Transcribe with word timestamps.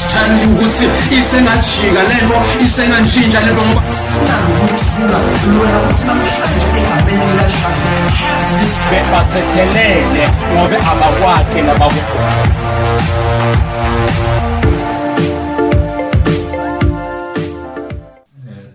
stand 0.00 0.36
ukuthi 0.50 0.86
isengajika 1.18 2.02
lento 2.10 2.36
isengantshintsha 2.66 3.40
lento 3.40 3.62
ngoba 3.68 3.82
singakuthula 4.04 5.18
lona 5.56 5.78
ukuthi 5.82 6.04
namhlanje 6.08 6.66
engabeni 6.78 7.26
likahlase 7.38 7.88
bebaphethelele 8.90 10.24
ngobe 10.52 10.76
abakwakhe 10.90 11.60
nabakukho 11.62 12.18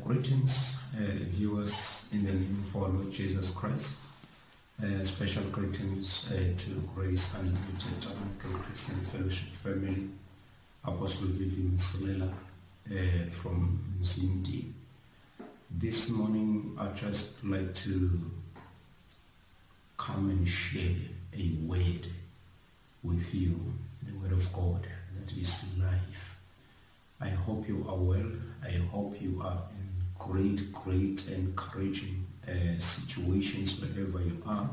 greetings, 0.05 0.75
viewers, 1.29 2.09
in 2.13 2.25
the 2.25 2.31
name 2.31 2.57
of 2.63 2.75
our 2.75 2.89
Lord 2.89 3.11
Jesus 3.11 3.51
Christ. 3.51 3.97
Uh, 4.83 5.03
special 5.03 5.43
greetings 5.51 6.31
uh, 6.33 6.37
to 6.57 6.71
Grace 6.93 7.33
Unlimited 7.39 8.01
Tabernacle 8.01 8.59
Christian 8.65 8.95
Fellowship 8.97 9.53
family, 9.53 10.09
Apostle 10.87 11.27
Vivian 11.29 11.77
Selela 11.77 12.31
uh, 12.31 13.29
from 13.31 13.81
Zindi. 14.01 14.71
This 15.71 16.11
morning, 16.11 16.77
I'd 16.79 16.95
just 16.95 17.43
like 17.43 17.73
to 17.73 18.21
come 19.97 20.29
and 20.29 20.47
share 20.47 20.95
a 21.35 21.57
word 21.63 22.05
with 23.01 23.33
you, 23.33 23.59
the 24.03 24.13
word 24.19 24.31
of 24.31 24.53
God 24.53 24.87
that 25.17 25.35
is 25.35 25.75
life. 25.79 26.39
I 27.19 27.29
hope 27.29 27.67
you 27.67 27.83
are 27.89 27.95
well. 27.97 28.31
I 28.63 28.73
hope 28.91 29.19
you 29.19 29.41
are 29.43 29.63
in 29.71 29.89
great, 30.19 30.71
great, 30.71 31.27
encouraging 31.29 32.27
uh, 32.47 32.79
situations 32.79 33.81
wherever 33.81 34.21
you 34.21 34.39
are. 34.45 34.69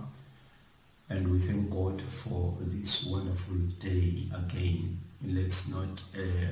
And 1.09 1.33
we 1.33 1.39
thank 1.39 1.71
God 1.71 2.03
for 2.03 2.55
this 2.61 3.07
wonderful 3.07 3.57
day 3.79 4.29
again. 4.35 4.99
Let's 5.25 5.69
not 5.69 6.03
uh, 6.17 6.51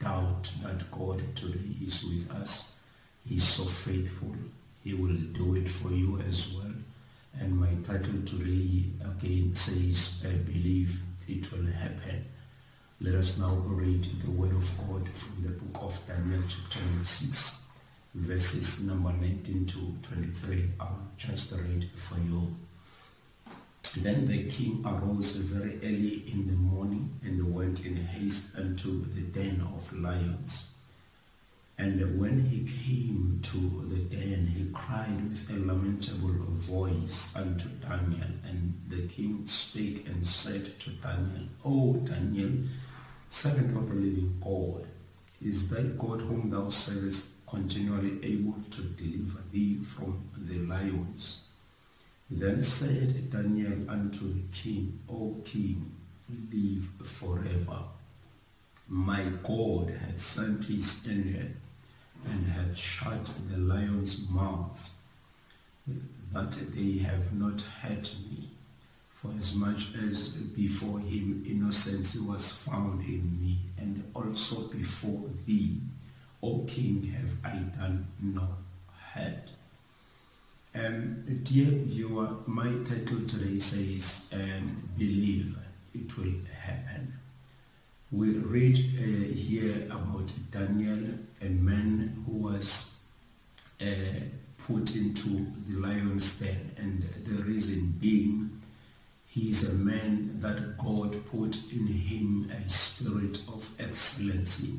doubt 0.00 0.50
that 0.64 0.90
God 0.90 1.22
today 1.36 1.70
is 1.86 2.04
with 2.04 2.28
us. 2.32 2.80
He's 3.24 3.44
so 3.44 3.62
faithful. 3.62 4.34
He 4.82 4.94
will 4.94 5.14
do 5.32 5.54
it 5.54 5.68
for 5.68 5.90
you 5.90 6.18
as 6.26 6.52
well. 6.54 6.72
And 7.38 7.56
my 7.56 7.72
title 7.84 8.20
today 8.24 8.86
again 9.04 9.54
says, 9.54 10.26
I 10.28 10.32
believe 10.32 11.00
it 11.28 11.52
will 11.52 11.70
happen. 11.70 12.24
Let 13.00 13.14
us 13.14 13.38
now 13.38 13.54
read 13.54 14.02
the 14.02 14.32
word 14.32 14.50
of 14.50 14.78
God 14.78 15.08
from 15.10 15.44
the 15.44 15.50
book 15.50 15.84
of 15.84 16.02
Daniel 16.08 16.42
chapter 16.48 16.84
number 16.86 17.04
6, 17.04 17.66
verses 18.16 18.84
number 18.84 19.12
19 19.12 19.66
to 19.66 19.94
23. 20.02 20.70
I'll 20.80 21.06
just 21.16 21.52
read 21.52 21.88
for 21.94 22.18
you. 22.18 22.56
Then 23.96 24.26
the 24.26 24.44
king 24.44 24.84
arose 24.86 25.36
very 25.36 25.76
early 25.82 26.24
in 26.30 26.46
the 26.46 26.52
morning 26.52 27.18
and 27.22 27.54
went 27.54 27.84
in 27.86 27.96
haste 27.96 28.56
unto 28.56 29.04
the 29.14 29.22
den 29.22 29.66
of 29.74 29.92
lions. 29.92 30.74
And 31.78 32.20
when 32.20 32.44
he 32.46 32.64
came 32.64 33.40
to 33.42 33.58
the 33.88 34.16
den, 34.16 34.46
he 34.48 34.68
cried 34.72 35.28
with 35.28 35.48
a 35.48 35.54
lamentable 35.54 36.34
voice 36.50 37.34
unto 37.36 37.68
Daniel. 37.80 38.28
And 38.44 38.74
the 38.88 39.06
king 39.06 39.46
spake 39.46 40.06
and 40.06 40.26
said 40.26 40.78
to 40.80 40.90
Daniel, 40.90 41.46
O 41.64 41.94
Daniel, 41.96 42.50
servant 43.30 43.76
of 43.76 43.88
the 43.90 43.94
living 43.94 44.38
God, 44.40 44.86
is 45.40 45.70
thy 45.70 45.82
God 45.96 46.20
whom 46.22 46.50
thou 46.50 46.68
servest 46.68 47.46
continually 47.46 48.18
able 48.24 48.60
to 48.70 48.82
deliver 48.82 49.40
thee 49.52 49.76
from 49.82 50.28
the 50.36 50.58
lions? 50.58 51.47
Then 52.30 52.62
said 52.62 53.30
Daniel 53.30 53.88
unto 53.88 54.32
the 54.34 54.42
king, 54.52 55.00
O 55.08 55.40
king, 55.44 55.96
live 56.52 56.90
forever. 57.02 57.80
My 58.86 59.24
God 59.42 59.90
hath 59.90 60.20
sent 60.20 60.64
his 60.64 61.06
angel 61.08 61.48
and 62.26 62.46
hath 62.48 62.76
shut 62.76 63.30
the 63.50 63.56
lions' 63.56 64.28
mouths, 64.28 64.98
that 66.32 66.52
they 66.74 66.98
have 66.98 67.32
not 67.32 67.60
hurt 67.60 68.14
me. 68.30 68.50
For 69.10 69.32
as 69.38 69.56
much 69.56 69.94
as 69.96 70.32
before 70.54 71.00
him 71.00 71.44
innocence 71.46 72.14
was 72.20 72.52
found 72.52 73.04
in 73.04 73.40
me, 73.40 73.58
and 73.78 74.04
also 74.14 74.68
before 74.68 75.30
thee, 75.46 75.80
O 76.42 76.64
king, 76.64 77.04
have 77.04 77.34
I 77.44 77.56
done 77.76 78.06
no 78.20 78.48
hurt. 79.12 79.50
Um, 80.78 81.24
dear 81.42 81.72
viewer, 81.72 82.36
my 82.46 82.70
title 82.84 83.24
today 83.26 83.58
says, 83.58 84.30
um, 84.32 84.88
Believe 84.96 85.56
it 85.92 86.16
will 86.16 86.34
happen. 86.54 87.14
We 88.12 88.38
read 88.38 88.76
uh, 88.76 89.34
here 89.34 89.86
about 89.86 90.30
Daniel, 90.52 91.18
a 91.42 91.48
man 91.48 92.22
who 92.24 92.32
was 92.32 93.00
uh, 93.80 93.86
put 94.58 94.94
into 94.94 95.46
the 95.66 95.80
lion's 95.80 96.38
den, 96.38 96.70
and 96.76 97.02
the 97.24 97.42
reason 97.42 97.96
being, 97.98 98.60
he 99.26 99.50
is 99.50 99.68
a 99.68 99.74
man 99.84 100.38
that 100.40 100.78
God 100.78 101.16
put 101.26 101.56
in 101.72 101.88
him 101.88 102.52
a 102.52 102.68
spirit 102.68 103.40
of 103.48 103.68
excellency. 103.80 104.74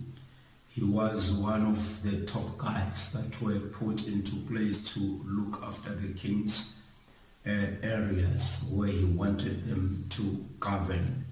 He 0.80 0.86
was 0.86 1.34
one 1.34 1.66
of 1.66 2.04
the 2.04 2.26
top 2.26 2.58
guys 2.58 3.12
that 3.12 3.42
were 3.42 3.60
put 3.60 4.08
into 4.08 4.38
place 4.50 4.94
to 4.94 5.22
look 5.26 5.62
after 5.62 5.94
the 5.94 6.14
king's 6.14 6.82
uh, 7.46 7.52
areas 7.84 8.66
where 8.72 8.88
he 8.88 9.04
wanted 9.04 9.66
them 9.66 10.06
to 10.12 10.46
govern. 10.58 11.26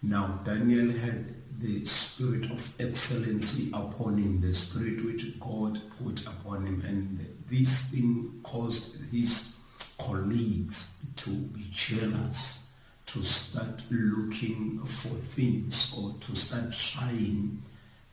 Now, 0.00 0.38
Daniel 0.44 0.92
had 0.92 1.26
the 1.58 1.84
spirit 1.86 2.48
of 2.52 2.72
excellency 2.80 3.70
upon 3.72 4.18
him, 4.18 4.40
the 4.40 4.54
spirit 4.54 5.04
which 5.04 5.40
God 5.40 5.80
put 6.00 6.24
upon 6.26 6.64
him, 6.64 6.82
and 6.86 7.18
this 7.48 7.90
thing 7.90 8.38
caused 8.44 8.96
his 9.10 9.58
colleagues 9.98 11.00
to 11.16 11.30
be 11.30 11.66
jealous, 11.72 12.70
to 13.06 13.24
start 13.24 13.82
looking 13.90 14.84
for 14.84 15.08
things 15.08 15.98
or 15.98 16.14
to 16.20 16.36
start 16.36 16.72
trying 16.72 17.60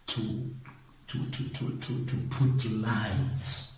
to, 0.08 0.56
to, 1.11 1.17
to, 1.29 1.49
to, 1.49 1.77
to, 1.77 2.05
to 2.05 2.16
put 2.29 2.72
lies 2.72 3.77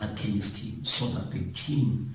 against 0.00 0.64
him 0.64 0.82
so 0.82 1.04
that 1.18 1.30
the 1.30 1.44
king 1.52 2.14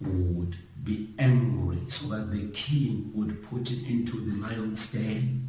would 0.00 0.56
be 0.82 1.14
angry, 1.20 1.78
so 1.86 2.08
that 2.16 2.32
the 2.32 2.50
king 2.50 3.12
would 3.14 3.44
put 3.44 3.70
it 3.70 3.88
into 3.88 4.16
the 4.16 4.34
lion's 4.44 4.90
den. 4.90 5.48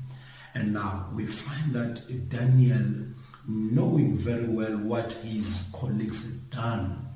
And 0.54 0.72
now 0.72 1.10
we 1.16 1.26
find 1.26 1.74
that 1.74 2.30
Daniel, 2.30 3.08
knowing 3.48 4.16
very 4.16 4.48
well 4.48 4.78
what 4.78 5.14
his 5.14 5.72
colleagues 5.76 6.32
had 6.32 6.50
done, 6.52 7.08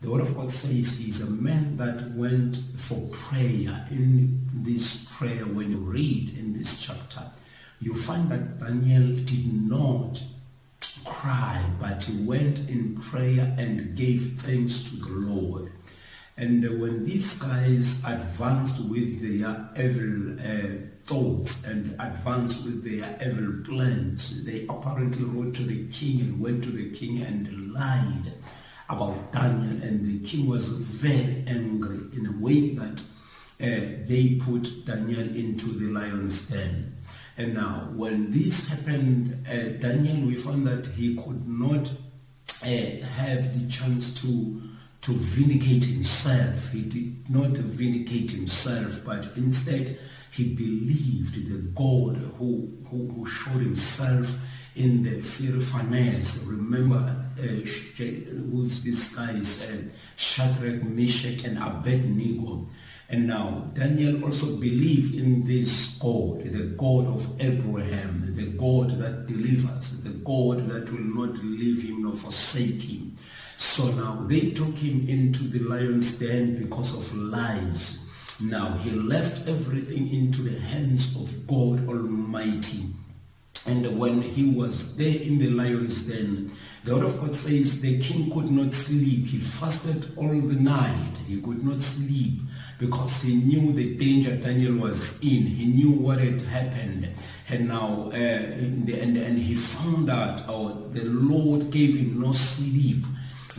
the 0.00 0.10
word 0.10 0.20
of 0.20 0.36
God 0.36 0.52
says 0.52 0.96
he's 0.96 1.26
a 1.26 1.30
man 1.30 1.76
that 1.78 2.08
went 2.12 2.54
for 2.76 3.00
prayer. 3.10 3.84
In 3.90 4.48
this 4.62 5.12
prayer, 5.16 5.44
when 5.44 5.72
you 5.72 5.78
read 5.78 6.38
in 6.38 6.52
this 6.56 6.86
chapter, 6.86 7.22
you 7.80 7.94
find 7.94 8.30
that 8.30 8.60
Daniel 8.60 9.16
did 9.24 9.52
not 9.68 10.22
cry, 11.24 11.64
but 11.80 12.04
he 12.04 12.22
went 12.22 12.58
in 12.68 12.94
prayer 12.96 13.54
and 13.56 13.96
gave 13.96 14.42
thanks 14.42 14.90
to 14.90 14.96
the 14.96 15.08
Lord. 15.08 15.72
And 16.36 16.62
when 16.80 17.06
these 17.06 17.38
guys 17.38 18.04
advanced 18.04 18.84
with 18.90 19.22
their 19.22 19.70
evil 19.78 20.36
uh, 20.38 20.84
thoughts 21.04 21.64
and 21.64 21.96
advanced 21.98 22.64
with 22.64 22.84
their 22.84 23.16
evil 23.26 23.64
plans, 23.64 24.44
they 24.44 24.66
apparently 24.68 25.24
wrote 25.24 25.54
to 25.54 25.62
the 25.62 25.86
king 25.88 26.20
and 26.20 26.40
went 26.40 26.62
to 26.64 26.70
the 26.70 26.90
king 26.90 27.22
and 27.22 27.72
lied 27.72 28.34
about 28.90 29.32
Daniel. 29.32 29.82
And 29.82 30.04
the 30.04 30.28
king 30.28 30.46
was 30.46 30.68
very 30.68 31.42
angry 31.46 32.00
in 32.18 32.26
a 32.26 32.38
way 32.38 32.74
that 32.74 33.00
they 33.58 34.38
put 34.40 34.84
Daniel 34.84 35.20
into 35.20 35.66
the 35.66 35.86
lion's 35.86 36.48
den. 36.48 36.96
And 37.36 37.54
now, 37.54 37.90
when 37.94 38.30
this 38.30 38.68
happened, 38.68 39.46
uh, 39.48 39.80
Daniel, 39.80 40.26
we 40.26 40.36
found 40.36 40.66
that 40.66 40.86
he 40.86 41.16
could 41.16 41.48
not 41.48 41.90
uh, 42.62 42.66
have 42.66 43.58
the 43.58 43.68
chance 43.68 44.20
to 44.22 44.60
to 45.04 45.12
vindicate 45.12 45.84
himself. 45.84 46.72
He 46.72 46.80
did 46.80 47.28
not 47.28 47.50
vindicate 47.50 48.30
himself, 48.30 49.04
but 49.04 49.28
instead 49.36 49.98
he 50.30 50.54
believed 50.54 51.46
the 51.46 51.58
God 51.74 52.16
who, 52.38 52.72
who, 52.88 53.08
who 53.08 53.26
showed 53.26 53.60
himself 53.60 54.34
in 54.76 55.02
the 55.02 55.20
furnace. 55.20 56.44
Remember 56.46 56.96
uh, 57.38 57.42
who's 57.42 58.82
these 58.82 59.14
guys, 59.14 59.62
uh, 59.62 59.76
Shadrach, 60.16 60.82
Meshach, 60.82 61.44
and 61.44 61.58
Abednego. 61.58 62.66
And 63.10 63.26
now 63.26 63.70
Daniel 63.74 64.24
also 64.24 64.56
believed 64.56 65.14
in 65.14 65.44
this 65.44 65.98
God, 65.98 66.44
the 66.44 66.74
God 66.76 67.06
of 67.06 67.40
Abraham, 67.40 68.34
the 68.34 68.46
God 68.56 68.98
that 68.98 69.26
delivers, 69.26 70.02
the 70.02 70.10
God 70.10 70.66
that 70.68 70.90
will 70.90 71.26
not 71.26 71.36
leave 71.44 71.82
him 71.82 72.02
nor 72.02 72.14
forsake 72.14 72.82
him. 72.82 73.14
So 73.56 73.90
now 73.92 74.24
they 74.26 74.50
took 74.50 74.76
him 74.76 75.06
into 75.08 75.44
the 75.44 75.60
lion's 75.60 76.18
den 76.18 76.56
because 76.58 76.96
of 76.96 77.14
lies. 77.14 78.00
Now 78.40 78.72
he 78.78 78.90
left 78.90 79.48
everything 79.48 80.12
into 80.12 80.42
the 80.42 80.58
hands 80.58 81.14
of 81.16 81.46
God 81.46 81.86
Almighty. 81.88 82.83
And 83.66 83.98
when 83.98 84.20
he 84.20 84.50
was 84.50 84.94
there 84.96 85.20
in 85.20 85.38
the 85.38 85.50
lion's 85.50 86.06
den, 86.06 86.50
the 86.84 86.94
word 86.94 87.04
of 87.04 87.18
God 87.18 87.34
says 87.34 87.80
the 87.80 87.98
king 87.98 88.30
could 88.30 88.50
not 88.50 88.74
sleep. 88.74 89.26
He 89.26 89.38
fasted 89.38 90.06
all 90.18 90.28
the 90.28 90.60
night. 90.60 91.16
He 91.26 91.40
could 91.40 91.64
not 91.64 91.80
sleep 91.80 92.40
because 92.78 93.22
he 93.22 93.36
knew 93.36 93.72
the 93.72 93.96
danger 93.96 94.36
Daniel 94.36 94.74
was 94.74 95.22
in. 95.22 95.46
He 95.46 95.64
knew 95.64 95.92
what 95.92 96.18
had 96.18 96.42
happened. 96.42 97.08
And 97.48 97.68
now, 97.68 98.08
uh, 98.08 98.10
the, 98.12 99.00
and, 99.00 99.16
and 99.16 99.38
he 99.38 99.54
found 99.54 100.10
out, 100.10 100.42
oh, 100.46 100.88
the 100.92 101.04
Lord 101.04 101.70
gave 101.70 101.96
him 101.96 102.20
no 102.20 102.32
sleep. 102.32 103.04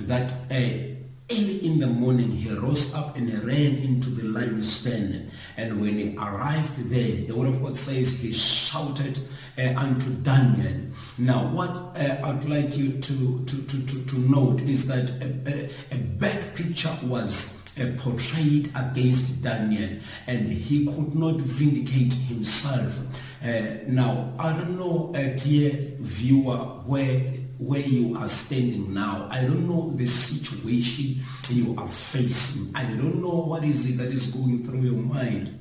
That 0.02 0.32
uh, 0.52 0.95
Early 1.32 1.66
in 1.66 1.80
the 1.80 1.88
morning, 1.88 2.30
he 2.34 2.54
rose 2.54 2.94
up 2.94 3.16
and 3.18 3.34
ran 3.44 3.78
into 3.78 4.12
the 4.12 4.26
lion's 4.26 4.84
den. 4.84 5.32
And 5.58 5.82
when 5.82 5.98
he 5.98 6.16
arrived 6.16 6.88
there, 6.88 7.26
the 7.26 7.36
word 7.36 7.48
of 7.48 7.64
God 7.64 7.76
says 7.80 8.22
he 8.22 8.32
shouted 8.32 9.18
uh, 9.58 9.74
unto 9.76 10.12
Daniel. 10.22 10.92
Now, 11.18 11.48
what 11.48 11.70
uh, 11.70 12.20
I'd 12.24 12.46
like 12.46 12.78
you 12.78 13.00
to, 13.00 13.44
to, 13.44 13.58
to, 13.66 13.86
to, 13.88 14.06
to 14.06 14.20
note 14.20 14.62
is 14.62 14.86
that 14.86 15.10
a, 15.20 15.34
a, 15.48 15.96
a 15.96 15.98
bad 15.98 16.56
picture 16.56 16.96
was 17.02 17.66
uh, 17.80 17.92
portrayed 17.98 18.70
against 18.76 19.42
Daniel 19.42 19.98
and 20.28 20.52
he 20.52 20.86
could 20.86 21.16
not 21.16 21.38
vindicate 21.38 22.14
himself. 22.14 23.00
Uh, 23.44 23.78
now, 23.88 24.32
I 24.38 24.56
don't 24.56 24.78
know, 24.78 25.12
uh, 25.16 25.36
dear 25.38 25.72
viewer, 26.00 26.58
where 26.86 27.22
where 27.58 27.82
you 27.82 28.18
are 28.18 28.28
standing 28.28 28.94
now. 28.94 29.28
I 29.32 29.42
don't 29.42 29.68
know 29.68 29.92
the 29.92 30.06
situation 30.06 31.24
you 31.50 31.76
are 31.78 31.88
facing. 31.88 32.76
I 32.76 32.84
don't 32.84 33.22
know 33.22 33.46
what 33.46 33.64
is 33.64 33.90
it 33.90 33.98
that 33.98 34.10
is 34.10 34.32
going 34.32 34.64
through 34.64 34.82
your 34.82 35.02
mind. 35.02 35.60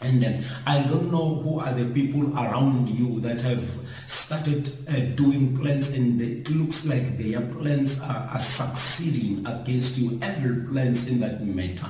And 0.00 0.24
uh, 0.24 0.38
I 0.66 0.82
don't 0.82 1.10
know 1.10 1.36
who 1.36 1.60
are 1.60 1.72
the 1.72 1.86
people 1.92 2.32
around 2.36 2.88
you 2.88 3.20
that 3.20 3.40
have 3.40 3.64
started 4.06 4.68
uh, 4.88 5.14
doing 5.16 5.56
plans 5.56 5.92
and 5.92 6.20
it 6.20 6.50
looks 6.50 6.86
like 6.86 7.18
their 7.18 7.40
plans 7.40 8.00
are, 8.02 8.28
are, 8.32 8.38
succeeding 8.38 9.46
against 9.46 9.98
you, 9.98 10.18
every 10.22 10.66
plans 10.70 11.08
in 11.08 11.20
that 11.20 11.44
matter. 11.44 11.86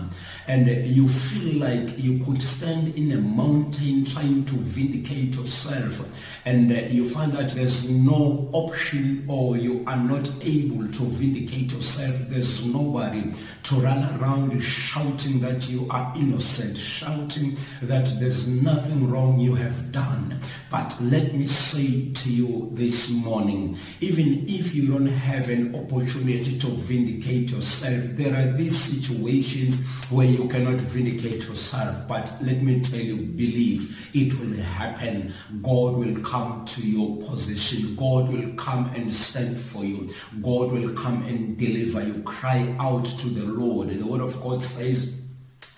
And 0.47 0.69
uh, 0.69 0.73
you 0.73 1.09
feel 1.09 1.61
like 1.61 1.99
you 1.99 2.19
could 2.25 2.43
stand 2.43 2.95
in 2.97 3.13
a 3.13 3.21
mountain 3.21 4.05
trying 4.05 4.45
to 4.45 4.55
vindicate 4.55 5.37
yourself 5.37 6.01
and 6.45 6.73
uh, 6.73 6.75
you 6.89 7.09
find 7.09 7.33
that 7.33 7.51
there's 7.51 7.89
no 7.91 8.49
option 8.53 9.25
or 9.29 9.57
you 9.57 9.85
are 9.87 9.97
not 9.97 10.29
able 10.45 10.89
to 10.89 11.03
vindicate 11.05 11.73
yourself. 11.73 12.17
There's 12.29 12.67
nobody 12.67 13.33
to 13.63 13.75
run 13.77 14.03
around 14.19 14.61
shouting 14.61 15.39
that 15.41 15.69
you 15.71 15.87
are 15.91 16.13
innocent, 16.17 16.77
shouting 16.77 17.57
that 17.83 18.13
there's 18.19 18.49
nothing 18.49 19.09
wrong 19.09 19.39
you 19.39 19.55
have 19.55 19.93
done. 19.93 20.41
But 20.73 20.97
let 21.03 21.35
me 21.35 21.45
say 21.45 22.11
to 22.15 22.33
you 22.33 22.71
this 22.73 23.13
morning, 23.13 23.77
even 24.01 24.47
if 24.49 24.75
you 24.75 24.91
don't 24.91 25.07
have 25.07 25.51
an 25.51 25.75
opportunity 25.75 26.59
to 26.59 26.67
vindicate 26.69 27.51
yourself, 27.51 28.03
there 28.17 28.35
are 28.35 28.57
these 28.57 28.83
situations 28.83 29.85
where 30.11 30.27
you 30.27 30.49
cannot 30.49 30.77
vindicate 30.81 31.47
yourself. 31.47 32.09
But 32.09 32.43
let 32.43 32.63
me 32.63 32.81
tell 32.81 33.01
you, 33.01 33.19
believe 33.19 34.11
it 34.15 34.33
will 34.41 34.57
happen. 34.63 35.35
God 35.61 35.97
will 35.97 36.19
come 36.23 36.65
to 36.65 36.81
your 36.81 37.19
position. 37.19 37.95
God 37.95 38.31
will 38.31 38.55
come 38.55 38.87
and 38.95 39.13
stand 39.13 39.59
for 39.59 39.85
you. 39.85 40.09
God 40.41 40.73
will 40.73 40.95
come 40.95 41.23
and 41.25 41.59
deliver 41.59 42.03
you. 42.03 42.23
Cry 42.23 42.75
out 42.79 43.05
to 43.05 43.29
the 43.29 43.45
Lord. 43.45 43.91
The 43.91 44.07
word 44.07 44.23
of 44.23 44.41
God 44.41 44.65
says, 44.65 45.19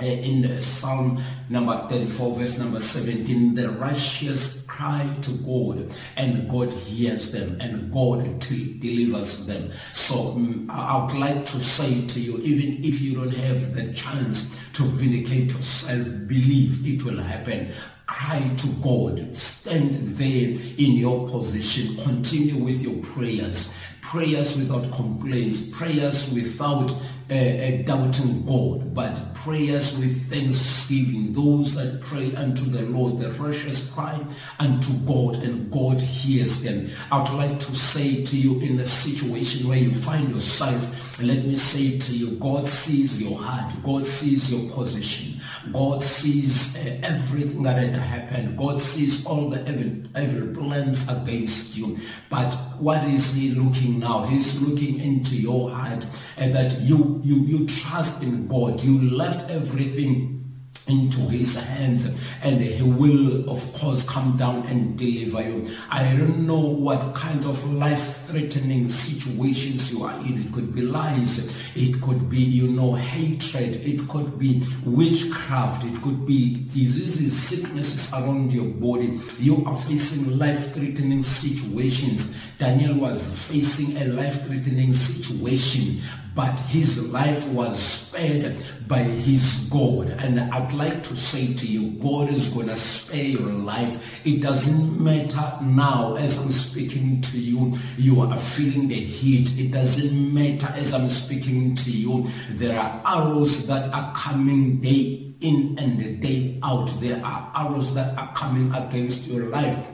uh, 0.02 0.06
in 0.06 0.60
Psalm 0.60 1.22
number 1.48 1.76
34, 1.88 2.36
verse 2.36 2.58
number 2.58 2.80
17, 2.80 3.54
the 3.54 3.70
righteous 3.70 4.63
cry 4.74 5.08
to 5.20 5.30
God 5.46 5.96
and 6.16 6.48
God 6.50 6.72
hears 6.72 7.30
them 7.30 7.56
and 7.60 7.92
God 7.92 8.40
delivers 8.40 9.46
them. 9.46 9.70
So 9.92 10.32
um, 10.32 10.68
I 10.68 11.04
would 11.04 11.14
like 11.14 11.44
to 11.44 11.60
say 11.60 12.04
to 12.08 12.20
you, 12.20 12.38
even 12.38 12.82
if 12.82 13.00
you 13.00 13.14
don't 13.14 13.34
have 13.34 13.74
the 13.76 13.92
chance 13.92 14.58
to 14.72 14.82
vindicate 14.82 15.52
yourself, 15.52 16.06
believe 16.26 16.86
it 16.86 17.04
will 17.04 17.22
happen 17.22 17.72
cry 18.06 18.38
to 18.54 18.66
God. 18.82 19.34
Stand 19.34 19.94
there 20.18 20.50
in 20.76 20.92
your 20.92 21.26
position. 21.28 21.96
Continue 22.04 22.62
with 22.62 22.82
your 22.82 22.96
prayers. 23.02 23.74
Prayers 24.02 24.58
without 24.58 24.92
complaints. 24.92 25.62
Prayers 25.70 26.34
without 26.34 26.92
uh, 27.30 27.82
doubting 27.84 28.44
God, 28.44 28.94
but 28.94 29.34
prayers 29.34 29.98
with 29.98 30.30
thanksgiving. 30.30 31.32
Those 31.32 31.74
that 31.74 32.00
pray 32.00 32.34
unto 32.34 32.64
the 32.64 32.82
Lord, 32.82 33.18
the 33.18 33.30
righteous 33.32 33.92
cry 33.92 34.22
unto 34.58 34.92
God, 35.06 35.42
and 35.42 35.70
God 35.70 36.00
hears 36.00 36.62
them. 36.62 36.90
I'd 37.10 37.32
like 37.34 37.58
to 37.58 37.74
say 37.74 38.24
to 38.24 38.36
you 38.36 38.60
in 38.60 38.76
the 38.76 38.86
situation 38.86 39.68
where 39.68 39.78
you 39.78 39.92
find 39.92 40.30
yourself, 40.30 41.22
let 41.22 41.44
me 41.44 41.56
say 41.56 41.98
to 41.98 42.16
you, 42.16 42.32
God 42.32 42.66
sees 42.66 43.22
your 43.22 43.38
heart, 43.38 43.72
God 43.82 44.06
sees 44.06 44.52
your 44.52 44.70
position. 44.70 45.33
God 45.72 46.02
sees 46.02 46.76
uh, 46.76 46.98
everything 47.02 47.62
that 47.64 47.78
had 47.78 47.92
happened. 47.92 48.56
God 48.58 48.80
sees 48.80 49.26
all 49.26 49.50
the 49.50 49.60
evil, 49.70 50.10
evil 50.20 50.54
plans 50.54 51.08
against 51.08 51.76
you. 51.76 51.96
But 52.28 52.52
what 52.78 53.02
is 53.04 53.34
he 53.34 53.50
looking 53.50 53.98
now? 53.98 54.24
He's 54.24 54.60
looking 54.60 55.00
into 55.00 55.36
your 55.36 55.70
heart 55.70 56.04
and 56.36 56.54
that 56.54 56.80
you, 56.80 57.20
you, 57.24 57.44
you 57.44 57.66
trust 57.66 58.22
in 58.22 58.46
God. 58.46 58.82
You 58.82 59.10
left 59.10 59.50
everything 59.50 60.43
into 60.88 61.20
his 61.20 61.56
hands 61.56 62.06
and 62.42 62.60
he 62.60 62.82
will 62.82 63.48
of 63.48 63.72
course 63.74 64.08
come 64.08 64.36
down 64.36 64.66
and 64.66 64.98
deliver 64.98 65.42
you. 65.42 65.66
I 65.90 66.16
don't 66.16 66.46
know 66.46 66.60
what 66.60 67.14
kinds 67.14 67.46
of 67.46 67.72
life-threatening 67.72 68.88
situations 68.88 69.92
you 69.92 70.04
are 70.04 70.18
in. 70.20 70.40
It 70.40 70.52
could 70.52 70.74
be 70.74 70.82
lies 70.82 71.54
it 71.76 72.00
could 72.02 72.30
be 72.30 72.38
you 72.38 72.68
know 72.68 72.94
hatred 72.94 73.76
it 73.84 74.06
could 74.08 74.38
be 74.38 74.62
witchcraft 74.84 75.84
it 75.84 76.00
could 76.02 76.24
be 76.26 76.54
diseases 76.54 77.36
sicknesses 77.36 78.12
around 78.12 78.52
your 78.52 78.66
body. 78.66 79.18
You 79.38 79.64
are 79.66 79.76
facing 79.76 80.38
life-threatening 80.38 81.22
situations. 81.22 82.36
Daniel 82.58 82.94
was 82.94 83.48
facing 83.50 83.96
a 83.96 84.04
life-threatening 84.06 84.92
situation 84.92 86.00
but 86.34 86.58
his 86.68 87.12
life 87.12 87.48
was 87.50 87.78
spared 87.78 88.60
by 88.88 89.02
his 89.02 89.68
God. 89.70 90.08
And 90.18 90.40
I'd 90.40 90.72
like 90.72 91.02
to 91.04 91.16
say 91.16 91.54
to 91.54 91.66
you, 91.66 91.92
God 92.00 92.28
is 92.28 92.50
going 92.50 92.66
to 92.66 92.76
spare 92.76 93.24
your 93.24 93.52
life. 93.52 94.26
It 94.26 94.42
doesn't 94.42 95.02
matter 95.02 95.58
now 95.62 96.16
as 96.16 96.42
I'm 96.42 96.50
speaking 96.50 97.20
to 97.20 97.40
you, 97.40 97.72
you 97.96 98.20
are 98.20 98.38
feeling 98.38 98.88
the 98.88 98.94
heat. 98.94 99.58
It 99.58 99.70
doesn't 99.70 100.34
matter 100.34 100.72
as 100.74 100.92
I'm 100.92 101.08
speaking 101.08 101.74
to 101.76 101.90
you, 101.90 102.26
there 102.50 102.78
are 102.78 103.02
arrows 103.06 103.66
that 103.68 103.92
are 103.94 104.12
coming 104.14 104.80
day 104.80 105.34
in 105.40 105.76
and 105.78 106.20
day 106.20 106.58
out. 106.62 106.88
There 107.00 107.24
are 107.24 107.52
arrows 107.54 107.94
that 107.94 108.16
are 108.18 108.32
coming 108.34 108.74
against 108.74 109.28
your 109.28 109.48
life. 109.48 109.93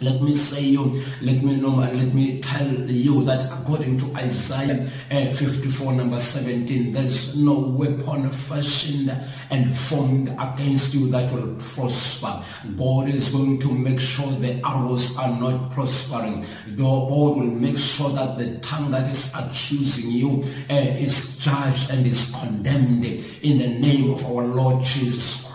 Let 0.00 0.22
me 0.22 0.32
say 0.32 0.62
you, 0.62 1.02
let 1.22 1.42
me 1.42 1.56
know, 1.56 1.70
let 1.70 2.14
me 2.14 2.38
tell 2.38 2.68
you 2.68 3.24
that 3.24 3.42
according 3.52 3.96
to 3.96 4.14
Isaiah 4.14 4.88
uh, 5.10 5.32
54 5.32 5.92
number 5.94 6.20
17, 6.20 6.92
there's 6.92 7.36
no 7.36 7.58
weapon 7.58 8.30
fashioned 8.30 9.10
and 9.50 9.76
formed 9.76 10.28
against 10.38 10.94
you 10.94 11.08
that 11.10 11.32
will 11.32 11.52
prosper. 11.56 12.40
God 12.76 13.08
is 13.08 13.32
going 13.32 13.58
to 13.58 13.72
make 13.72 13.98
sure 13.98 14.30
the 14.30 14.64
arrows 14.64 15.18
are 15.18 15.36
not 15.40 15.72
prospering. 15.72 16.44
God 16.76 17.10
will 17.10 17.42
make 17.42 17.76
sure 17.76 18.10
that 18.10 18.38
the 18.38 18.56
tongue 18.60 18.92
that 18.92 19.10
is 19.10 19.34
accusing 19.34 20.12
you 20.12 20.44
uh, 20.70 20.74
is 20.74 21.38
judged 21.38 21.90
and 21.90 22.06
is 22.06 22.32
condemned 22.38 23.04
in 23.04 23.58
the 23.58 23.66
name 23.66 24.12
of 24.12 24.24
our 24.26 24.44
Lord 24.44 24.84
Jesus 24.84 25.42
Christ. 25.42 25.47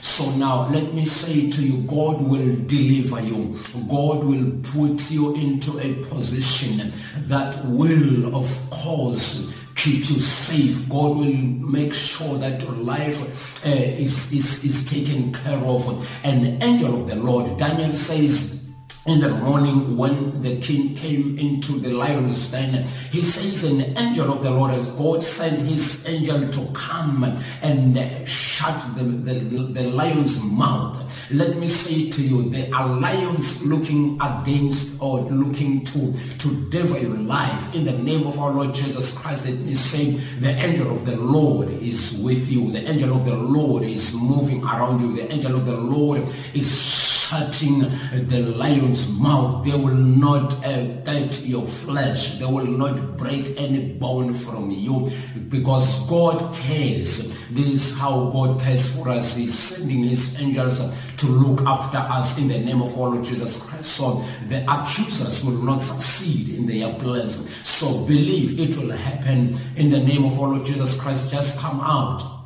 So 0.00 0.30
now 0.36 0.68
let 0.70 0.94
me 0.94 1.04
say 1.04 1.50
to 1.50 1.62
you, 1.62 1.82
God 1.82 2.22
will 2.22 2.56
deliver 2.66 3.20
you. 3.20 3.54
God 3.88 4.24
will 4.24 4.50
put 4.62 5.10
you 5.10 5.34
into 5.34 5.78
a 5.78 6.02
position 6.04 6.90
that 7.28 7.54
will, 7.66 8.34
of 8.34 8.70
course, 8.70 9.54
keep 9.74 10.08
you 10.08 10.18
safe. 10.18 10.88
God 10.88 11.18
will 11.18 11.34
make 11.34 11.92
sure 11.92 12.38
that 12.38 12.62
your 12.62 12.72
life 12.72 13.66
uh, 13.66 13.68
is, 13.68 14.32
is, 14.32 14.64
is 14.64 14.90
taken 14.90 15.32
care 15.32 15.58
of. 15.58 15.86
An 16.24 16.62
angel 16.62 16.94
of 17.02 17.06
the 17.06 17.16
Lord, 17.16 17.58
Daniel 17.58 17.94
says, 17.94 18.55
in 19.06 19.20
the 19.20 19.28
morning 19.28 19.96
when 19.96 20.42
the 20.42 20.56
king 20.58 20.94
came 20.94 21.38
into 21.38 21.72
the 21.78 21.90
lion's 21.90 22.50
den, 22.50 22.84
he 23.10 23.22
says 23.22 23.64
an 23.64 23.96
angel 23.96 24.32
of 24.32 24.42
the 24.42 24.50
Lord 24.50 24.72
as 24.72 24.88
God 24.88 25.22
sent 25.22 25.60
his 25.66 26.08
angel 26.08 26.48
to 26.48 26.72
come 26.72 27.24
and 27.62 28.28
shut 28.28 28.96
the, 28.96 29.04
the, 29.04 29.34
the 29.34 29.82
lion's 29.90 30.42
mouth. 30.42 31.02
Let 31.30 31.56
me 31.56 31.68
say 31.68 32.10
to 32.10 32.22
you, 32.22 32.50
there 32.50 32.72
are 32.74 32.88
lions 32.88 33.64
looking 33.64 34.18
against 34.20 35.00
or 35.00 35.20
looking 35.22 35.84
to, 35.84 36.12
to 36.38 36.70
devour 36.70 36.98
your 36.98 37.16
life. 37.16 37.74
In 37.74 37.84
the 37.84 37.92
name 37.92 38.26
of 38.26 38.38
our 38.38 38.52
Lord 38.52 38.74
Jesus 38.74 39.16
Christ, 39.16 39.46
let 39.46 39.58
me 39.58 39.74
say 39.74 40.10
the 40.40 40.50
angel 40.50 40.92
of 40.92 41.04
the 41.04 41.16
Lord 41.16 41.68
is 41.68 42.20
with 42.24 42.50
you. 42.50 42.70
The 42.70 42.88
angel 42.88 43.14
of 43.14 43.24
the 43.24 43.36
Lord 43.36 43.84
is 43.84 44.14
moving 44.14 44.62
around 44.62 45.00
you. 45.00 45.16
The 45.16 45.32
angel 45.32 45.56
of 45.56 45.66
the 45.66 45.76
Lord 45.76 46.22
is 46.54 47.05
shutting 47.26 47.80
the 48.28 48.54
lion's 48.56 49.10
mouth. 49.18 49.64
They 49.64 49.76
will 49.76 49.94
not 49.94 50.52
uh, 50.64 50.82
get 51.02 51.44
your 51.44 51.66
flesh. 51.66 52.38
They 52.38 52.44
will 52.44 52.66
not 52.66 53.16
break 53.16 53.60
any 53.60 53.92
bone 53.94 54.32
from 54.32 54.70
you 54.70 55.10
because 55.48 56.08
God 56.08 56.54
cares. 56.54 57.36
This 57.48 57.66
is 57.66 57.98
how 57.98 58.30
God 58.30 58.60
cares 58.60 58.94
for 58.94 59.08
us. 59.08 59.36
He's 59.36 59.58
sending 59.58 60.04
his 60.04 60.40
angels 60.40 60.78
to 61.16 61.26
look 61.26 61.66
after 61.66 61.98
us 61.98 62.38
in 62.38 62.48
the 62.48 62.58
name 62.58 62.82
of 62.82 62.94
our 62.94 63.10
Lord 63.10 63.24
Jesus 63.24 63.62
Christ. 63.62 63.96
So 63.96 64.24
the 64.48 64.64
accusers 64.70 65.44
will 65.44 65.62
not 65.62 65.82
succeed 65.82 66.56
in 66.56 66.66
their 66.66 66.92
plans. 66.94 67.50
So 67.66 68.04
believe 68.06 68.60
it 68.60 68.76
will 68.76 68.92
happen 68.92 69.56
in 69.76 69.90
the 69.90 70.00
name 70.00 70.24
of 70.24 70.38
our 70.38 70.48
Lord 70.48 70.64
Jesus 70.64 71.00
Christ. 71.00 71.30
Just 71.30 71.58
come 71.58 71.80
out 71.80 72.36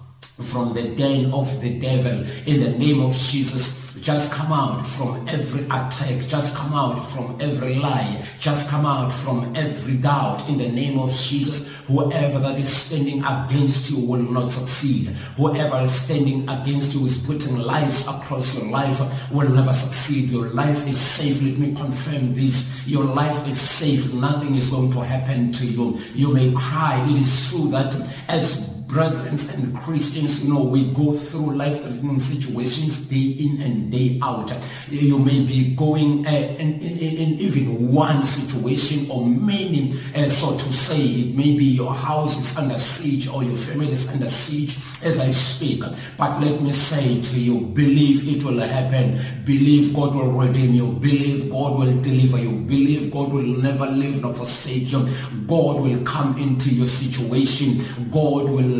from 0.41 0.73
the 0.73 0.95
den 0.95 1.33
of 1.33 1.61
the 1.61 1.79
devil 1.79 2.25
in 2.47 2.63
the 2.63 2.79
name 2.79 3.01
of 3.03 3.13
Jesus. 3.13 3.81
Just 4.03 4.33
come 4.33 4.51
out 4.51 4.87
from 4.87 5.29
every 5.29 5.65
attack. 5.65 6.27
Just 6.27 6.57
come 6.57 6.73
out 6.73 6.97
from 6.97 7.37
every 7.39 7.75
lie. 7.75 8.25
Just 8.39 8.71
come 8.71 8.87
out 8.87 9.13
from 9.13 9.55
every 9.55 9.97
doubt 9.99 10.49
in 10.49 10.57
the 10.57 10.69
name 10.69 10.99
of 10.99 11.13
Jesus. 11.13 11.69
Whoever 11.87 12.39
that 12.39 12.59
is 12.59 12.75
standing 12.75 13.23
against 13.23 13.91
you 13.91 13.99
will 13.99 14.23
not 14.23 14.51
succeed. 14.51 15.09
Whoever 15.37 15.81
is 15.81 15.93
standing 15.93 16.49
against 16.49 16.95
you 16.95 17.05
is 17.05 17.19
putting 17.19 17.59
lies 17.59 18.07
across 18.09 18.57
your 18.59 18.71
life 18.71 19.01
will 19.31 19.51
never 19.51 19.73
succeed. 19.75 20.31
Your 20.31 20.49
life 20.49 20.87
is 20.89 20.99
safe. 20.99 21.43
Let 21.43 21.59
me 21.59 21.75
confirm 21.75 22.33
this. 22.33 22.87
Your 22.87 23.05
life 23.05 23.47
is 23.49 23.61
safe. 23.61 24.15
Nothing 24.15 24.55
is 24.55 24.71
going 24.71 24.93
to 24.93 25.01
happen 25.01 25.53
to 25.53 25.67
you. 25.67 25.99
You 26.15 26.33
may 26.33 26.53
cry. 26.53 27.05
It 27.11 27.21
is 27.21 27.51
true 27.51 27.69
that 27.71 27.95
as 28.29 28.80
brethren 28.91 29.29
and 29.29 29.77
Christians, 29.77 30.45
you 30.45 30.53
know, 30.53 30.63
we 30.63 30.91
go 30.93 31.13
through 31.13 31.55
life-threatening 31.55 32.19
situations 32.19 33.09
day 33.09 33.37
in 33.39 33.63
and 33.63 33.91
day 33.91 34.19
out. 34.23 34.53
You 34.89 35.19
may 35.19 35.45
be 35.45 35.75
going 35.75 36.27
uh, 36.27 36.31
in, 36.31 36.81
in, 36.81 36.99
in, 36.99 37.41
even 37.41 37.93
one 37.93 38.23
situation 38.25 39.11
or 39.11 39.25
many, 39.27 39.93
uh, 40.15 40.29
so 40.29 40.53
to 40.53 40.73
say, 40.73 41.01
it 41.01 41.37
may 41.37 41.57
be 41.57 41.65
your 41.65 41.95
house 41.95 42.39
is 42.39 42.57
under 42.57 42.77
siege 42.77 43.29
or 43.29 43.45
your 43.45 43.57
family 43.57 43.93
is 43.93 44.09
under 44.13 44.29
siege 44.29 44.77
as 45.05 45.19
I 45.19 45.29
speak. 45.29 45.83
But 46.17 46.41
let 46.41 46.61
me 46.61 46.73
say 46.73 47.21
to 47.21 47.41
you, 47.41 47.61
believe 47.61 48.29
it 48.29 48.45
will 48.45 48.61
happen. 48.61 49.21
Believe 49.45 49.95
God 49.95 50.15
will 50.15 50.33
redeem 50.33 50.75
you. 50.75 50.93
Believe 50.93 51.51
God 51.51 51.79
will 51.79 52.01
deliver 52.01 52.39
you. 52.39 52.59
Believe 52.61 53.11
God 53.13 53.33
will 53.33 53.43
never 53.43 53.87
leave 53.87 54.23
nor 54.23 54.35
forsake 54.35 54.91
you. 54.91 55.07
God 55.47 55.81
will 55.81 56.03
come 56.05 56.37
into 56.39 56.71
your 56.71 56.87
situation. 56.87 57.79
God 58.11 58.51
will 58.51 58.80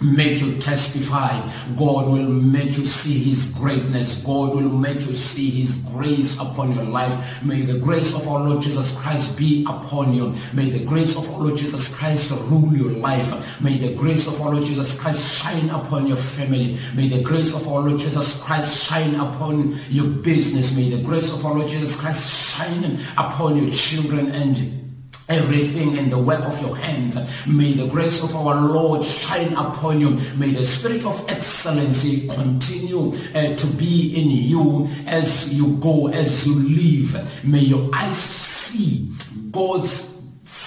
make 0.00 0.40
you 0.40 0.56
testify. 0.58 1.40
God 1.76 2.08
will 2.08 2.28
make 2.28 2.76
you 2.76 2.86
see 2.86 3.18
his 3.18 3.52
greatness. 3.54 4.22
God 4.22 4.54
will 4.54 4.68
make 4.68 5.00
you 5.00 5.12
see 5.12 5.50
his 5.50 5.82
grace 5.90 6.38
upon 6.38 6.72
your 6.74 6.84
life. 6.84 7.42
May 7.42 7.62
the 7.62 7.78
grace 7.78 8.14
of 8.14 8.26
our 8.28 8.40
Lord 8.40 8.62
Jesus 8.62 8.96
Christ 8.96 9.36
be 9.36 9.64
upon 9.68 10.12
you. 10.14 10.34
May 10.52 10.70
the 10.70 10.84
grace 10.84 11.18
of 11.18 11.28
our 11.34 11.40
Lord 11.40 11.56
Jesus 11.56 11.94
Christ 11.98 12.30
rule 12.48 12.72
your 12.72 12.92
life. 12.92 13.60
May 13.60 13.78
the 13.78 13.94
grace 13.94 14.28
of 14.28 14.40
our 14.40 14.54
Lord 14.54 14.66
Jesus 14.66 14.98
Christ 15.00 15.42
shine 15.42 15.68
upon 15.70 16.06
your 16.06 16.16
family. 16.16 16.78
May 16.94 17.08
the 17.08 17.22
grace 17.22 17.54
of 17.54 17.66
our 17.66 17.80
Lord 17.80 17.98
Jesus 17.98 18.40
Christ 18.42 18.88
shine 18.88 19.16
upon 19.16 19.76
your 19.88 20.08
business. 20.08 20.76
May 20.76 20.90
the 20.90 21.02
grace 21.02 21.32
of 21.32 21.44
our 21.44 21.54
Lord 21.54 21.68
Jesus 21.68 22.00
Christ 22.00 22.54
shine 22.54 22.98
upon 23.16 23.56
your 23.56 23.70
children 23.72 24.30
and 24.30 24.87
everything 25.28 25.96
in 25.96 26.10
the 26.10 26.18
work 26.18 26.44
of 26.44 26.60
your 26.60 26.76
hands. 26.76 27.16
May 27.46 27.72
the 27.72 27.86
grace 27.88 28.22
of 28.22 28.34
our 28.34 28.60
Lord 28.60 29.04
shine 29.04 29.52
upon 29.54 30.00
you. 30.00 30.10
May 30.36 30.50
the 30.50 30.64
spirit 30.64 31.04
of 31.04 31.28
excellency 31.28 32.28
continue 32.28 33.12
uh, 33.34 33.54
to 33.54 33.66
be 33.76 34.14
in 34.16 34.30
you 34.30 34.88
as 35.06 35.52
you 35.54 35.76
go, 35.76 36.08
as 36.08 36.46
you 36.46 36.54
live. 36.54 37.44
May 37.44 37.60
your 37.60 37.90
eyes 37.94 38.16
see 38.16 39.10
God's 39.50 40.17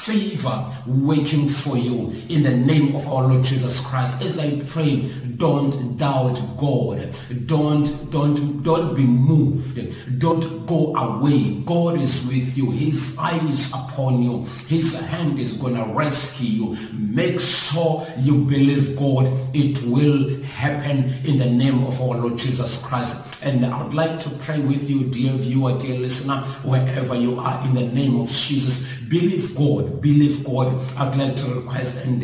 favor 0.05 0.67
waiting 0.88 1.48
for 1.48 1.77
you 1.77 2.12
in 2.29 2.41
the 2.41 2.50
name 2.50 2.96
of 2.96 3.08
our 3.08 3.27
Lord 3.27 3.43
Jesus 3.43 3.79
Christ. 3.86 4.22
As 4.24 4.39
I 4.39 4.60
pray, 4.62 5.01
don't 5.38 5.98
doubt 5.98 6.39
God. 6.58 7.15
Don't, 7.46 7.86
don't, 8.12 8.63
don't 8.63 8.96
be 8.96 9.05
moved. 9.05 10.20
Don't 10.20 10.65
go 10.65 10.96
away. 10.96 11.62
God 11.65 12.01
is 12.01 12.27
with 12.27 12.58
you. 12.58 12.72
His 12.72 13.17
eyes 13.20 13.72
upon 13.74 14.24
you. 14.24 14.46
His 14.67 15.00
hand 15.08 15.39
is 15.39 15.58
going 15.58 15.75
to 15.75 15.86
rescue 15.93 16.48
you. 16.48 16.77
Make 16.93 17.39
sure 17.39 18.05
you 18.20 18.46
believe 18.46 18.98
God. 18.98 19.25
It 19.53 19.81
will 19.84 20.41
happen 20.43 21.13
in 21.25 21.38
the 21.38 21.50
name 21.50 21.84
of 21.84 22.01
our 22.01 22.17
Lord 22.17 22.38
Jesus 22.38 22.84
Christ. 22.84 23.30
And 23.43 23.65
I 23.65 23.83
would 23.83 23.93
like 23.93 24.19
to 24.19 24.29
pray 24.29 24.60
with 24.60 24.89
you, 24.89 25.05
dear 25.10 25.31
viewer, 25.33 25.77
dear 25.77 26.00
listener, 26.00 26.38
wherever 26.63 27.15
you 27.15 27.39
are, 27.39 27.65
in 27.65 27.74
the 27.74 27.88
name 27.88 28.19
of 28.19 28.29
Jesus. 28.29 28.95
Believe 29.10 29.55
God. 29.55 30.01
Believe 30.01 30.45
God. 30.45 30.67
I'd 30.98 31.15
like 31.15 31.36
to 31.38 31.45
request 31.55 32.05
and 32.05 32.24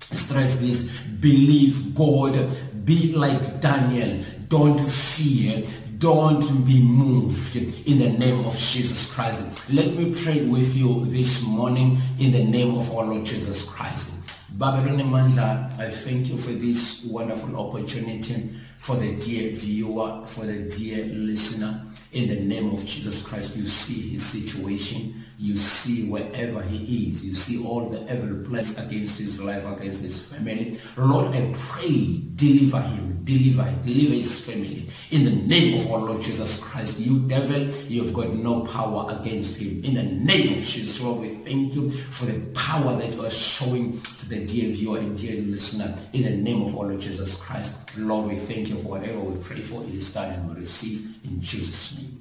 stress 0.00 0.58
this. 0.58 1.00
Believe 1.20 1.94
God. 1.94 2.34
Be 2.84 3.14
like 3.14 3.60
Daniel. 3.60 4.22
Don't 4.48 4.88
fear. 4.88 5.64
Don't 5.98 6.66
be 6.66 6.82
moved 6.82 7.56
in 7.56 7.98
the 7.98 8.08
name 8.08 8.44
of 8.46 8.56
Jesus 8.56 9.12
Christ. 9.12 9.70
Let 9.70 9.94
me 9.94 10.14
pray 10.14 10.44
with 10.44 10.74
you 10.74 11.04
this 11.06 11.46
morning 11.46 12.00
in 12.18 12.32
the 12.32 12.44
name 12.44 12.76
of 12.76 12.90
our 12.96 13.04
Lord 13.04 13.24
Jesus 13.24 13.68
Christ. 13.68 14.10
Babylon 14.58 14.98
Mandla, 15.10 15.78
I 15.78 15.90
thank 15.90 16.28
you 16.28 16.38
for 16.38 16.52
this 16.52 17.06
wonderful 17.10 17.56
opportunity 17.56 18.56
for 18.80 18.96
the 18.96 19.14
dear 19.16 19.50
viewer, 19.52 20.24
for 20.24 20.46
the 20.46 20.60
dear 20.60 21.04
listener. 21.04 21.84
In 22.12 22.30
the 22.30 22.40
name 22.40 22.70
of 22.72 22.84
Jesus 22.86 23.22
Christ, 23.22 23.54
you 23.54 23.66
see 23.66 24.08
his 24.08 24.26
situation. 24.26 25.22
You 25.42 25.56
see 25.56 26.06
wherever 26.06 26.60
he 26.60 27.08
is. 27.08 27.24
You 27.24 27.32
see 27.32 27.64
all 27.64 27.88
the 27.88 28.02
evil 28.12 28.44
plans 28.46 28.76
against 28.76 29.18
his 29.18 29.40
life, 29.40 29.64
against 29.64 30.02
his 30.02 30.22
family. 30.26 30.78
Lord, 30.98 31.34
I 31.34 31.50
pray, 31.56 32.20
deliver 32.34 32.82
him, 32.82 33.24
deliver, 33.24 33.64
deliver 33.82 34.16
his 34.16 34.44
family. 34.44 34.86
In 35.10 35.24
the 35.24 35.30
name 35.30 35.80
of 35.80 35.90
our 35.90 36.00
Lord 36.00 36.20
Jesus 36.20 36.62
Christ, 36.62 37.00
you 37.00 37.20
devil, 37.20 37.62
you've 37.88 38.12
got 38.12 38.34
no 38.34 38.66
power 38.66 39.18
against 39.18 39.56
him. 39.56 39.82
In 39.82 39.94
the 39.94 40.02
name 40.02 40.58
of 40.58 40.62
Jesus, 40.62 41.00
Lord, 41.00 41.22
we 41.22 41.30
thank 41.30 41.74
you 41.74 41.88
for 41.88 42.26
the 42.26 42.38
power 42.52 42.94
that 42.96 43.14
you 43.14 43.24
are 43.24 43.30
showing 43.30 43.98
to 43.98 44.28
the 44.28 44.44
dear 44.44 44.74
viewer 44.74 44.98
and 44.98 45.16
dear 45.16 45.40
listener. 45.40 45.96
In 46.12 46.24
the 46.24 46.36
name 46.36 46.64
of 46.64 46.76
our 46.76 46.84
Lord 46.84 47.00
Jesus 47.00 47.42
Christ, 47.42 47.96
Lord, 47.96 48.28
we 48.28 48.36
thank 48.36 48.68
you 48.68 48.76
for 48.76 48.88
whatever 48.88 49.20
we 49.20 49.42
pray 49.42 49.60
for. 49.60 49.82
It 49.84 49.94
is 49.94 50.12
done 50.12 50.32
and 50.32 50.50
we 50.50 50.60
receive 50.60 51.16
in 51.24 51.40
Jesus' 51.40 51.96
name. 51.98 52.19